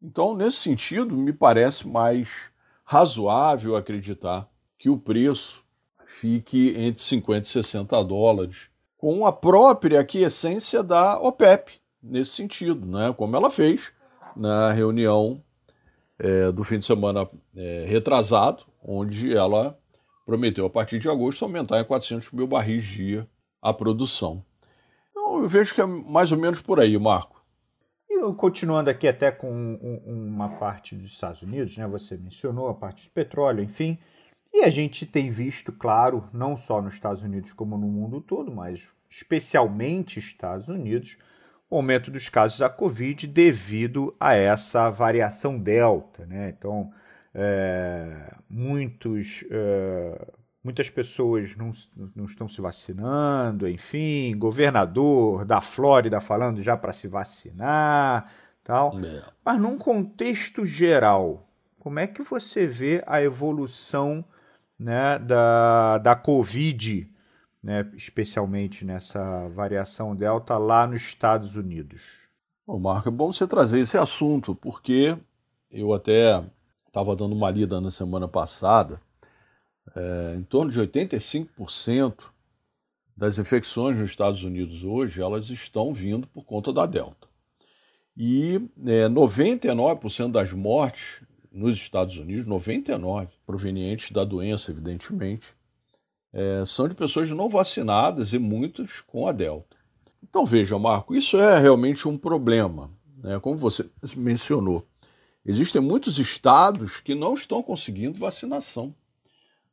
Então, 0.00 0.34
nesse 0.34 0.56
sentido, 0.56 1.14
me 1.14 1.34
parece 1.34 1.86
mais 1.86 2.50
razoável 2.82 3.76
acreditar 3.76 4.48
que 4.78 4.88
o 4.88 4.96
preço 4.96 5.62
fique 6.06 6.74
entre 6.78 7.02
50 7.02 7.46
e 7.46 7.50
60 7.50 8.04
dólares, 8.04 8.70
com 8.96 9.26
a 9.26 9.32
própria 9.32 10.00
aquiescência 10.00 10.82
da 10.82 11.20
OPEP, 11.20 11.78
nesse 12.02 12.30
sentido, 12.32 12.86
né? 12.86 13.14
como 13.16 13.36
ela 13.36 13.50
fez 13.50 13.92
na 14.34 14.72
reunião 14.72 15.42
é, 16.22 16.52
do 16.52 16.62
fim 16.62 16.78
de 16.78 16.84
semana 16.84 17.28
é, 17.56 17.84
retrasado, 17.88 18.62
onde 18.80 19.36
ela 19.36 19.76
prometeu 20.24 20.64
a 20.64 20.70
partir 20.70 21.00
de 21.00 21.08
agosto 21.08 21.44
aumentar 21.44 21.80
em 21.80 21.84
400 21.84 22.30
mil 22.30 22.46
barris 22.46 22.84
dia 22.84 23.28
a 23.60 23.74
produção. 23.74 24.44
Então, 25.10 25.42
eu 25.42 25.48
vejo 25.48 25.74
que 25.74 25.80
é 25.80 25.84
mais 25.84 26.30
ou 26.30 26.38
menos 26.38 26.62
por 26.62 26.78
aí, 26.78 26.96
Marco. 26.96 27.42
E 28.08 28.20
continuando 28.34 28.88
aqui 28.88 29.08
até 29.08 29.32
com 29.32 29.74
uma 30.06 30.48
parte 30.48 30.94
dos 30.94 31.12
Estados 31.12 31.42
Unidos, 31.42 31.76
né? 31.76 31.88
Você 31.88 32.16
mencionou 32.16 32.68
a 32.68 32.74
parte 32.74 33.08
do 33.08 33.10
petróleo, 33.10 33.60
enfim. 33.60 33.98
E 34.52 34.62
a 34.62 34.70
gente 34.70 35.04
tem 35.04 35.28
visto, 35.28 35.72
claro, 35.72 36.28
não 36.32 36.56
só 36.56 36.80
nos 36.80 36.94
Estados 36.94 37.22
Unidos 37.22 37.52
como 37.52 37.76
no 37.76 37.88
mundo 37.88 38.20
todo, 38.20 38.52
mas 38.52 38.86
especialmente 39.10 40.20
Estados 40.20 40.68
Unidos, 40.68 41.18
o 41.72 41.76
aumento 41.76 42.10
dos 42.10 42.28
casos 42.28 42.58
da 42.58 42.68
Covid 42.68 43.26
devido 43.26 44.14
a 44.20 44.34
essa 44.34 44.90
variação 44.90 45.58
Delta. 45.58 46.26
Né? 46.26 46.54
Então, 46.54 46.92
é, 47.34 48.34
muitos, 48.48 49.42
é, 49.50 50.28
muitas 50.62 50.90
pessoas 50.90 51.56
não, 51.56 51.70
não 52.14 52.26
estão 52.26 52.46
se 52.46 52.60
vacinando, 52.60 53.66
enfim, 53.66 54.36
governador 54.36 55.46
da 55.46 55.62
Flórida 55.62 56.20
falando 56.20 56.60
já 56.60 56.76
para 56.76 56.92
se 56.92 57.08
vacinar, 57.08 58.30
tal. 58.62 58.92
É. 59.02 59.22
Mas 59.42 59.58
num 59.58 59.78
contexto 59.78 60.66
geral, 60.66 61.48
como 61.78 61.98
é 61.98 62.06
que 62.06 62.20
você 62.20 62.66
vê 62.66 63.02
a 63.06 63.22
evolução 63.22 64.22
né, 64.78 65.18
da, 65.18 65.96
da 65.96 66.14
Covid, 66.14 67.10
né, 67.62 67.88
especialmente 67.94 68.84
nessa 68.84 69.48
variação 69.50 70.16
Delta 70.16 70.58
lá 70.58 70.86
nos 70.86 71.02
Estados 71.02 71.54
Unidos? 71.54 72.02
Marco, 72.66 73.08
é 73.08 73.12
bom 73.12 73.32
você 73.32 73.46
trazer 73.46 73.80
esse 73.80 73.96
assunto, 73.96 74.54
porque 74.54 75.16
eu 75.70 75.92
até 75.92 76.42
estava 76.86 77.14
dando 77.14 77.34
uma 77.34 77.50
lida 77.50 77.80
na 77.80 77.90
semana 77.90 78.26
passada, 78.26 79.00
é, 79.94 80.34
em 80.36 80.42
torno 80.42 80.70
de 80.70 80.80
85% 80.80 82.24
das 83.16 83.38
infecções 83.38 83.98
nos 83.98 84.10
Estados 84.10 84.42
Unidos 84.42 84.84
hoje, 84.84 85.20
elas 85.20 85.50
estão 85.50 85.92
vindo 85.92 86.26
por 86.26 86.44
conta 86.44 86.72
da 86.72 86.86
Delta. 86.86 87.28
E 88.16 88.56
é, 88.86 89.08
99% 89.08 90.30
das 90.30 90.52
mortes 90.52 91.22
nos 91.50 91.76
Estados 91.76 92.16
Unidos, 92.16 92.46
99 92.46 93.28
provenientes 93.46 94.10
da 94.10 94.24
doença, 94.24 94.70
evidentemente, 94.70 95.54
é, 96.32 96.64
são 96.66 96.88
de 96.88 96.94
pessoas 96.94 97.30
não 97.30 97.48
vacinadas 97.48 98.32
e 98.32 98.38
muitos 98.38 99.00
com 99.00 99.26
a 99.26 99.32
Delta. 99.32 99.76
Então 100.22 100.46
veja, 100.46 100.78
Marco, 100.78 101.14
isso 101.14 101.36
é 101.36 101.58
realmente 101.58 102.08
um 102.08 102.16
problema. 102.16 102.90
Né? 103.22 103.38
Como 103.40 103.56
você 103.56 103.88
mencionou, 104.16 104.86
existem 105.44 105.80
muitos 105.80 106.18
estados 106.18 107.00
que 107.00 107.14
não 107.14 107.34
estão 107.34 107.62
conseguindo 107.62 108.18
vacinação. 108.18 108.94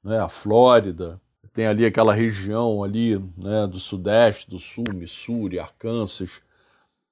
Né? 0.03 0.19
A 0.19 0.27
Flórida, 0.27 1.21
tem 1.53 1.67
ali 1.67 1.85
aquela 1.85 2.13
região 2.13 2.83
ali 2.83 3.17
né, 3.37 3.67
do 3.67 3.79
Sudeste, 3.79 4.49
do 4.49 4.59
Sul, 4.59 4.93
Missouri, 4.93 5.59
Arkansas. 5.59 6.41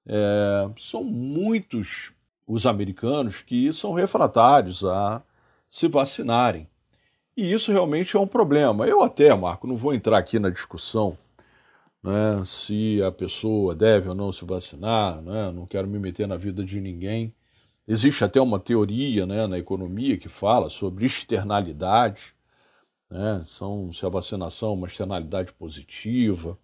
É, 0.06 0.70
são 0.78 1.04
muitos 1.04 2.14
os 2.46 2.66
americanos 2.66 3.42
que 3.42 3.74
são 3.74 3.94
refratários 3.94 4.86
a 4.86 5.22
se 5.68 5.88
vacinarem. 5.88 6.68
E 7.38 7.54
isso 7.54 7.72
realmente 7.72 8.18
é 8.18 8.20
um 8.20 8.26
problema. 8.26 8.88
Eu 8.88 9.04
até, 9.04 9.34
Marco, 9.36 9.68
não 9.68 9.78
vou 9.78 9.94
entrar 9.94 10.18
aqui 10.18 10.40
na 10.40 10.50
discussão 10.50 11.16
né, 12.04 12.44
se 12.44 13.00
a 13.04 13.12
pessoa 13.12 13.76
deve 13.76 14.10
ou 14.10 14.16
não 14.16 14.32
se 14.32 14.44
vacinar, 14.44 15.22
né, 15.22 15.52
não 15.52 15.68
quero 15.68 15.88
me 15.88 16.00
meter 16.00 16.28
na 16.28 16.36
vida 16.36 16.66
de 16.66 16.82
ninguém. 16.82 17.32
Existe 17.88 18.24
até 18.24 18.42
uma 18.42 18.60
teoria 18.60 19.28
né, 19.28 19.46
na 19.46 19.60
economia 19.60 20.18
que 20.18 20.28
fala 20.28 20.68
sobre 20.68 21.06
externalidade, 21.06 22.34
né, 23.10 23.44
são, 23.46 23.94
se 23.94 24.04
a 24.04 24.10
vacinação 24.10 24.72
é 24.72 24.74
uma 24.74 24.88
externalidade 24.88 25.54
positiva. 25.54 26.58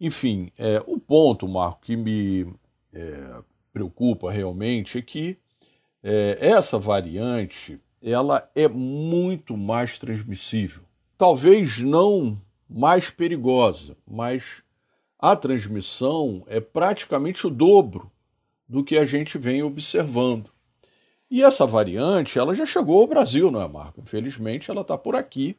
Enfim, 0.00 0.50
é, 0.56 0.82
o 0.86 0.98
ponto, 0.98 1.46
Marco, 1.46 1.82
que 1.82 1.96
me 1.96 2.50
é, 2.94 3.42
preocupa 3.74 4.32
realmente 4.32 4.96
é 4.98 5.02
que 5.02 5.36
é, 6.02 6.38
essa 6.40 6.78
variante 6.78 7.78
ela 8.10 8.50
é 8.54 8.68
muito 8.68 9.56
mais 9.56 9.98
transmissível. 9.98 10.82
Talvez 11.16 11.78
não 11.78 12.40
mais 12.68 13.10
perigosa, 13.10 13.96
mas 14.06 14.62
a 15.18 15.34
transmissão 15.34 16.44
é 16.46 16.60
praticamente 16.60 17.46
o 17.46 17.50
dobro 17.50 18.10
do 18.68 18.84
que 18.84 18.96
a 18.96 19.04
gente 19.04 19.38
vem 19.38 19.62
observando. 19.62 20.50
E 21.30 21.42
essa 21.42 21.66
variante, 21.66 22.38
ela 22.38 22.54
já 22.54 22.64
chegou 22.64 23.00
ao 23.00 23.06
Brasil, 23.06 23.50
não 23.50 23.60
é, 23.60 23.68
Marco? 23.68 24.00
Infelizmente, 24.00 24.70
ela 24.70 24.82
está 24.82 24.96
por 24.96 25.14
aqui, 25.16 25.56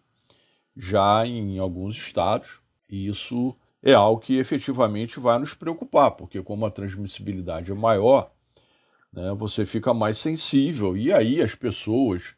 já 0.75 1.25
em 1.25 1.59
alguns 1.59 1.95
estados, 1.97 2.61
e 2.89 3.07
isso 3.07 3.55
é 3.83 3.93
algo 3.93 4.21
que 4.21 4.37
efetivamente 4.37 5.19
vai 5.19 5.37
nos 5.37 5.53
preocupar, 5.53 6.11
porque 6.11 6.41
como 6.41 6.65
a 6.65 6.71
transmissibilidade 6.71 7.71
é 7.71 7.75
maior, 7.75 8.31
né, 9.11 9.33
você 9.37 9.65
fica 9.65 9.93
mais 9.93 10.17
sensível 10.17 10.95
e 10.95 11.11
aí 11.11 11.41
as 11.41 11.55
pessoas 11.55 12.35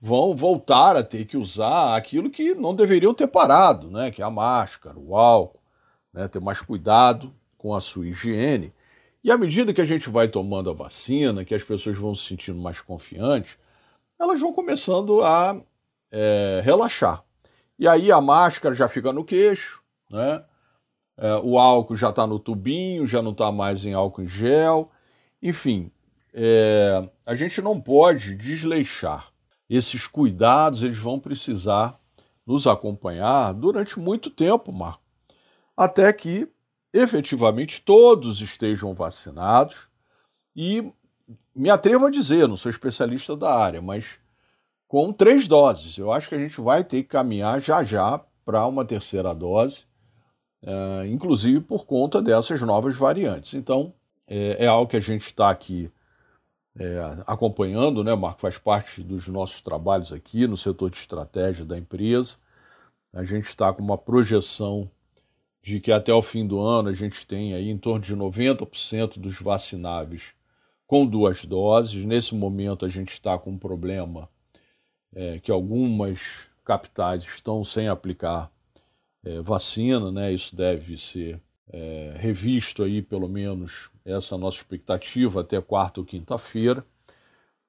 vão 0.00 0.34
voltar 0.34 0.96
a 0.96 1.02
ter 1.02 1.26
que 1.26 1.36
usar 1.36 1.94
aquilo 1.94 2.30
que 2.30 2.54
não 2.54 2.74
deveriam 2.74 3.12
ter 3.12 3.26
parado, 3.26 3.90
né, 3.90 4.10
que 4.10 4.22
é 4.22 4.24
a 4.24 4.30
máscara, 4.30 4.98
o 4.98 5.16
álcool, 5.16 5.60
né, 6.12 6.26
ter 6.26 6.40
mais 6.40 6.60
cuidado 6.60 7.32
com 7.58 7.74
a 7.74 7.80
sua 7.80 8.06
higiene. 8.06 8.72
E 9.22 9.30
à 9.30 9.36
medida 9.36 9.74
que 9.74 9.80
a 9.80 9.84
gente 9.84 10.08
vai 10.08 10.28
tomando 10.28 10.70
a 10.70 10.72
vacina, 10.72 11.44
que 11.44 11.54
as 11.54 11.62
pessoas 11.62 11.96
vão 11.96 12.14
se 12.14 12.24
sentindo 12.26 12.58
mais 12.58 12.80
confiantes, 12.80 13.58
elas 14.18 14.40
vão 14.40 14.52
começando 14.52 15.22
a 15.22 15.60
é, 16.10 16.62
relaxar. 16.64 17.22
E 17.78 17.86
aí 17.86 18.10
a 18.10 18.20
máscara 18.20 18.74
já 18.74 18.88
fica 18.88 19.12
no 19.12 19.24
queixo, 19.24 19.82
né? 20.10 20.42
É, 21.18 21.34
o 21.36 21.58
álcool 21.58 21.96
já 21.96 22.08
está 22.08 22.26
no 22.26 22.38
tubinho, 22.38 23.06
já 23.06 23.20
não 23.20 23.32
está 23.32 23.52
mais 23.52 23.84
em 23.84 23.92
álcool 23.92 24.22
em 24.22 24.26
gel. 24.26 24.90
Enfim, 25.42 25.90
é, 26.32 27.06
a 27.26 27.34
gente 27.34 27.60
não 27.60 27.78
pode 27.78 28.34
desleixar. 28.34 29.30
Esses 29.70 30.06
cuidados 30.06 30.82
eles 30.82 30.98
vão 30.98 31.20
precisar 31.20 31.98
nos 32.44 32.66
acompanhar 32.66 33.54
durante 33.54 33.98
muito 33.98 34.28
tempo, 34.28 34.72
Marco, 34.72 35.02
até 35.76 36.12
que 36.12 36.48
efetivamente 36.92 37.80
todos 37.80 38.40
estejam 38.40 38.92
vacinados 38.92 39.88
e 40.56 40.92
me 41.54 41.70
atrevo 41.70 42.06
a 42.06 42.10
dizer, 42.10 42.48
não 42.48 42.56
sou 42.56 42.68
especialista 42.68 43.36
da 43.36 43.54
área, 43.54 43.80
mas 43.80 44.18
com 44.88 45.12
três 45.12 45.46
doses. 45.46 45.96
Eu 45.96 46.10
acho 46.10 46.28
que 46.28 46.34
a 46.34 46.38
gente 46.38 46.60
vai 46.60 46.82
ter 46.82 47.04
que 47.04 47.08
caminhar 47.08 47.60
já 47.60 47.84
já 47.84 48.20
para 48.44 48.66
uma 48.66 48.84
terceira 48.84 49.32
dose 49.32 49.88
é, 50.62 51.06
inclusive 51.06 51.60
por 51.60 51.86
conta 51.86 52.20
dessas 52.20 52.60
novas 52.60 52.94
variantes. 52.94 53.54
Então, 53.54 53.94
é, 54.26 54.64
é 54.64 54.66
algo 54.66 54.90
que 54.90 54.96
a 54.96 55.00
gente 55.00 55.24
está 55.24 55.50
aqui 55.50 55.90
é, 56.78 56.98
acompanhando, 57.26 58.04
né, 58.04 58.14
Marco? 58.14 58.40
Faz 58.40 58.58
parte 58.58 59.02
dos 59.02 59.28
nossos 59.28 59.60
trabalhos 59.60 60.12
aqui 60.12 60.46
no 60.46 60.56
setor 60.56 60.90
de 60.90 60.96
estratégia 60.96 61.64
da 61.64 61.76
empresa. 61.76 62.36
A 63.12 63.24
gente 63.24 63.46
está 63.46 63.72
com 63.72 63.82
uma 63.82 63.98
projeção 63.98 64.90
de 65.62 65.80
que 65.80 65.92
até 65.92 66.12
o 66.12 66.22
fim 66.22 66.46
do 66.46 66.60
ano 66.60 66.88
a 66.88 66.92
gente 66.92 67.26
tem 67.26 67.54
aí 67.54 67.68
em 67.68 67.78
torno 67.78 68.00
de 68.00 68.16
90% 68.16 69.18
dos 69.18 69.38
vacináveis 69.40 70.32
com 70.86 71.06
duas 71.06 71.44
doses. 71.44 72.04
Nesse 72.04 72.34
momento 72.34 72.84
a 72.84 72.88
gente 72.88 73.10
está 73.10 73.38
com 73.38 73.50
um 73.50 73.58
problema 73.58 74.28
é, 75.14 75.38
que 75.40 75.50
algumas 75.50 76.48
capitais 76.64 77.24
estão 77.24 77.64
sem 77.64 77.88
aplicar 77.88 78.50
é, 79.24 79.40
vacina, 79.40 80.10
né? 80.10 80.32
Isso 80.32 80.54
deve 80.54 80.96
ser 80.96 81.40
é, 81.72 82.14
revisto 82.16 82.82
aí, 82.82 83.00
pelo 83.00 83.28
menos, 83.28 83.90
essa 84.04 84.36
nossa 84.36 84.58
expectativa 84.58 85.40
até 85.40 85.60
quarta 85.60 86.00
ou 86.00 86.06
quinta-feira. 86.06 86.84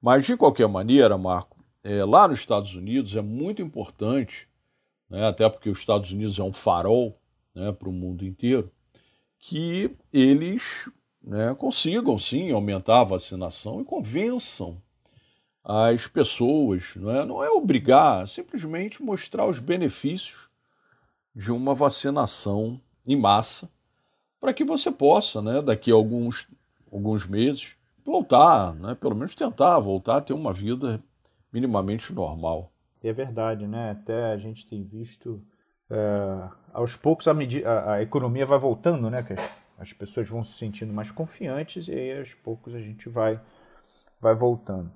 Mas, 0.00 0.26
de 0.26 0.36
qualquer 0.36 0.68
maneira, 0.68 1.16
Marco, 1.16 1.64
é, 1.84 2.04
lá 2.04 2.26
nos 2.26 2.40
Estados 2.40 2.74
Unidos 2.74 3.14
é 3.16 3.20
muito 3.20 3.62
importante, 3.62 4.48
né, 5.08 5.26
até 5.26 5.48
porque 5.48 5.70
os 5.70 5.78
Estados 5.78 6.10
Unidos 6.10 6.38
é 6.38 6.42
um 6.42 6.52
farol 6.52 7.16
né, 7.54 7.70
para 7.72 7.88
o 7.88 7.92
mundo 7.92 8.24
inteiro, 8.24 8.70
que 9.38 9.96
eles 10.12 10.88
né, 11.22 11.54
consigam 11.54 12.18
sim 12.18 12.50
aumentar 12.50 13.00
a 13.00 13.04
vacinação 13.04 13.80
e 13.80 13.84
convençam 13.84 14.80
as 15.64 16.08
pessoas, 16.08 16.94
não 16.96 17.10
é, 17.10 17.24
não 17.24 17.44
é 17.44 17.50
obrigar, 17.50 18.26
simplesmente 18.26 19.02
mostrar 19.02 19.46
os 19.46 19.60
benefícios 19.60 20.48
de 21.34 21.52
uma 21.52 21.74
vacinação 21.74 22.80
em 23.06 23.16
massa, 23.16 23.70
para 24.42 24.52
que 24.52 24.64
você 24.64 24.90
possa, 24.90 25.40
né, 25.40 25.62
daqui 25.62 25.92
a 25.92 25.94
alguns, 25.94 26.48
alguns 26.90 27.24
meses, 27.24 27.76
voltar, 28.04 28.74
né, 28.74 28.96
pelo 28.96 29.14
menos 29.14 29.36
tentar 29.36 29.78
voltar 29.78 30.16
a 30.16 30.20
ter 30.20 30.32
uma 30.32 30.52
vida 30.52 31.00
minimamente 31.52 32.12
normal. 32.12 32.72
É 33.04 33.12
verdade, 33.12 33.68
né? 33.68 33.92
Até 33.92 34.32
a 34.32 34.36
gente 34.36 34.66
tem 34.66 34.82
visto 34.82 35.40
é, 35.88 36.48
aos 36.72 36.96
poucos 36.96 37.28
a, 37.28 37.32
a, 37.32 37.92
a, 37.94 38.02
economia 38.02 38.44
vai 38.44 38.58
voltando, 38.58 39.08
né? 39.08 39.22
Que 39.22 39.34
as 39.78 39.92
pessoas 39.92 40.28
vão 40.28 40.42
se 40.42 40.58
sentindo 40.58 40.92
mais 40.92 41.10
confiantes 41.10 41.86
e 41.86 41.92
aí 41.92 42.18
aos 42.18 42.34
poucos 42.34 42.74
a 42.74 42.80
gente 42.80 43.08
vai, 43.08 43.40
vai 44.20 44.34
voltando. 44.34 44.90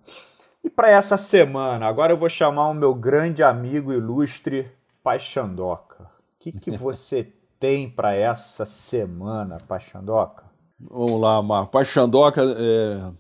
E 0.64 0.70
para 0.70 0.90
essa 0.90 1.16
semana, 1.16 1.86
agora 1.86 2.12
eu 2.12 2.16
vou 2.16 2.28
chamar 2.28 2.68
o 2.68 2.74
meu 2.74 2.94
grande 2.94 3.44
amigo 3.44 3.92
ilustre 3.92 4.68
Paixandoca. 5.04 6.04
O 6.04 6.08
que, 6.40 6.52
que 6.52 6.70
você 6.76 7.32
tem 7.58 7.88
para 7.88 8.14
essa 8.14 8.66
semana, 8.66 9.58
Paixandoca? 9.66 10.44
Vamos 10.78 11.20
lá, 11.20 11.42
Marco. 11.42 11.72
Paixandoca 11.72 12.42
é, 12.42 13.10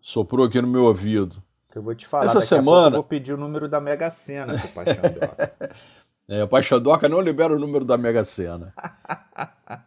soprou 0.00 0.46
aqui 0.46 0.60
no 0.60 0.68
meu 0.68 0.84
ouvido. 0.84 1.42
Eu 1.74 1.82
vou 1.82 1.94
te 1.94 2.06
falar. 2.06 2.26
Essa 2.26 2.40
semana. 2.40 2.88
eu 2.88 3.00
vou 3.00 3.04
pedir 3.04 3.32
o 3.32 3.36
número 3.36 3.68
da 3.68 3.80
Mega 3.80 4.10
Sena 4.10 4.58
pro 4.58 4.68
Paixandoca. 4.68 5.74
é, 6.28 6.44
o 6.44 6.48
Paixandoca 6.48 7.08
não 7.08 7.20
libera 7.20 7.54
o 7.54 7.58
número 7.58 7.84
da 7.84 7.96
Mega 7.96 8.22
Sena. 8.22 8.72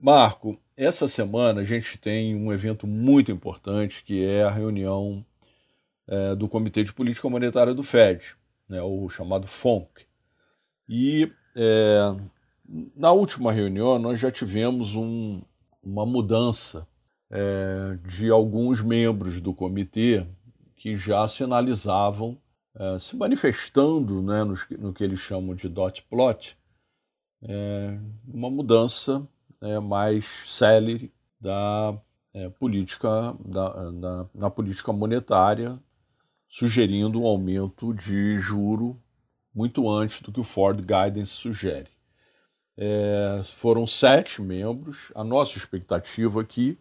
Marco, 0.00 0.58
essa 0.76 1.08
semana 1.08 1.62
a 1.62 1.64
gente 1.64 1.98
tem 1.98 2.34
um 2.36 2.52
evento 2.52 2.86
muito 2.86 3.32
importante 3.32 4.04
que 4.04 4.24
é 4.24 4.44
a 4.44 4.50
reunião 4.50 5.24
é, 6.06 6.34
do 6.34 6.48
Comitê 6.48 6.84
de 6.84 6.92
Política 6.92 7.28
Monetária 7.28 7.74
do 7.74 7.82
FED, 7.82 8.36
né, 8.68 8.80
o 8.82 9.08
chamado 9.08 9.46
FONC. 9.46 10.06
E 10.88 11.32
é, 11.56 12.14
na 12.94 13.12
última 13.12 13.52
reunião 13.52 13.98
nós 13.98 14.18
já 14.18 14.30
tivemos 14.30 14.94
um, 14.94 15.40
uma 15.82 16.04
mudança 16.04 16.86
é, 17.30 17.98
de 18.06 18.30
alguns 18.30 18.80
membros 18.80 19.40
do 19.40 19.52
comitê 19.52 20.26
que 20.76 20.96
já 20.96 21.26
sinalizavam, 21.26 22.38
é, 22.74 22.98
se 22.98 23.16
manifestando 23.16 24.22
né, 24.22 24.44
no, 24.44 24.54
no, 24.78 24.92
que 24.92 25.02
eles 25.02 25.20
chamam 25.20 25.54
de 25.54 25.68
dot 25.68 26.02
plot, 26.04 26.56
é, 27.42 27.98
uma 28.26 28.50
mudança 28.50 29.26
é, 29.60 29.78
mais 29.78 30.26
célere 30.46 31.12
da 31.40 31.96
é, 32.34 32.48
política 32.50 33.34
da, 33.44 33.90
da, 33.90 34.26
na 34.34 34.50
política 34.50 34.92
monetária, 34.92 35.78
sugerindo 36.48 37.20
um 37.20 37.26
aumento 37.26 37.92
de 37.94 38.38
juro 38.38 39.00
muito 39.54 39.88
antes 39.90 40.20
do 40.20 40.30
que 40.30 40.40
o 40.40 40.44
Ford 40.44 40.78
Guidance 40.80 41.32
sugere. 41.32 41.95
É, 42.78 43.42
foram 43.56 43.86
sete 43.86 44.42
membros. 44.42 45.10
A 45.14 45.24
nossa 45.24 45.56
expectativa 45.56 46.40
aqui 46.40 46.78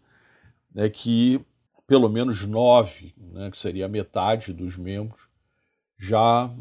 é 0.75 0.89
que 0.89 1.43
pelo 1.88 2.10
menos 2.10 2.45
nove, 2.45 3.13
né, 3.17 3.51
que 3.51 3.58
seria 3.58 3.86
a 3.86 3.89
metade 3.89 4.51
dos 4.51 4.75
membros, 4.75 5.27
já 5.97 6.51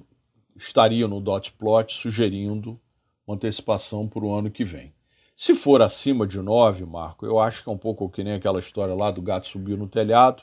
estariam 0.55 1.09
no 1.09 1.21
dot 1.21 1.53
plot 1.53 1.95
sugerindo 1.95 2.79
uma 3.27 3.37
antecipação 3.37 4.07
para 4.07 4.25
o 4.25 4.33
ano 4.33 4.51
que 4.51 4.65
vem. 4.65 4.93
Se 5.37 5.55
for 5.55 5.83
acima 5.83 6.27
de 6.27 6.41
9, 6.41 6.85
Marco, 6.85 7.27
eu 7.27 7.41
acho 7.41 7.63
que 7.63 7.69
é 7.69 7.73
um 7.73 7.79
pouco 7.79 8.09
que 8.09 8.23
nem 8.23 8.35
aquela 8.35 8.61
história 8.61 8.95
lá 8.95 9.11
do 9.11 9.23
gato 9.23 9.47
subiu 9.47 9.77
no 9.77 9.89
telhado 9.89 10.43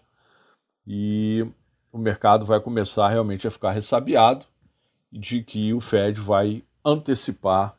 e 0.85 1.45
o 1.93 1.97
mercado 1.97 2.45
vai 2.45 2.59
começar 2.59 3.07
realmente 3.07 3.47
a 3.47 3.51
ficar 3.51 3.71
ressabiado 3.71 4.45
de 5.11 5.43
que 5.43 5.73
o 5.73 5.79
Fed 5.79 6.19
vai 6.19 6.63
antecipar 6.83 7.77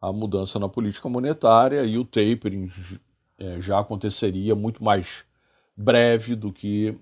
a 0.00 0.12
mudança 0.12 0.58
na 0.58 0.68
política 0.68 1.08
monetária 1.08 1.84
e 1.84 1.98
o 1.98 2.04
tapering 2.04 2.70
é, 3.38 3.60
já 3.60 3.78
aconteceria 3.78 4.54
muito 4.54 4.82
mais 4.82 5.24
breve 5.76 6.34
do 6.34 6.52
que 6.52 6.96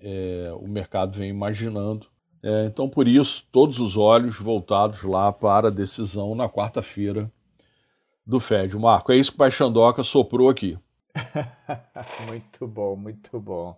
é, 0.00 0.52
o 0.60 0.68
mercado 0.68 1.18
vem 1.18 1.30
imaginando. 1.30 2.06
É, 2.42 2.66
então, 2.66 2.88
por 2.88 3.08
isso, 3.08 3.44
todos 3.50 3.80
os 3.80 3.96
olhos 3.96 4.38
voltados 4.38 5.02
lá 5.02 5.32
para 5.32 5.68
a 5.68 5.70
decisão 5.70 6.34
na 6.34 6.48
quarta-feira 6.48 7.30
do 8.26 8.38
Fed. 8.38 8.76
Marco, 8.76 9.12
é 9.12 9.16
isso 9.16 9.30
que 9.30 9.36
o 9.36 9.38
Paixandoca 9.38 10.02
soprou 10.02 10.48
aqui. 10.48 10.78
muito 12.28 12.66
bom, 12.66 12.96
muito 12.96 13.40
bom. 13.40 13.76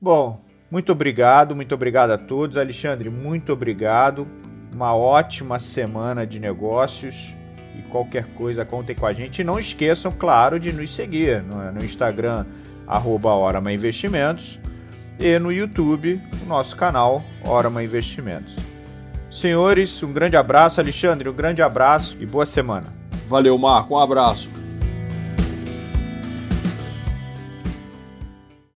Bom, 0.00 0.40
muito 0.70 0.92
obrigado, 0.92 1.56
muito 1.56 1.74
obrigado 1.74 2.10
a 2.10 2.18
todos. 2.18 2.56
Alexandre, 2.56 3.08
muito 3.08 3.52
obrigado. 3.52 4.26
Uma 4.72 4.94
ótima 4.94 5.58
semana 5.58 6.26
de 6.26 6.38
negócios. 6.38 7.41
E 7.78 7.82
qualquer 7.82 8.24
coisa, 8.34 8.64
contem 8.64 8.94
com 8.94 9.06
a 9.06 9.12
gente. 9.12 9.40
E 9.40 9.44
não 9.44 9.58
esqueçam, 9.58 10.12
claro, 10.12 10.58
de 10.58 10.72
nos 10.72 10.94
seguir 10.94 11.42
no, 11.42 11.72
no 11.72 11.84
Instagram, 11.84 12.46
arroba 12.86 13.30
Investimentos. 13.72 14.58
E 15.18 15.38
no 15.38 15.52
YouTube, 15.52 16.20
o 16.42 16.46
nosso 16.46 16.76
canal 16.76 17.22
Orama 17.44 17.82
Investimentos. 17.82 18.56
Senhores, 19.30 20.02
um 20.02 20.12
grande 20.12 20.36
abraço. 20.36 20.80
Alexandre, 20.80 21.28
um 21.28 21.34
grande 21.34 21.62
abraço 21.62 22.16
e 22.20 22.26
boa 22.26 22.44
semana. 22.44 22.86
Valeu, 23.28 23.56
Marco. 23.56 23.94
Um 23.94 23.98
abraço. 23.98 24.61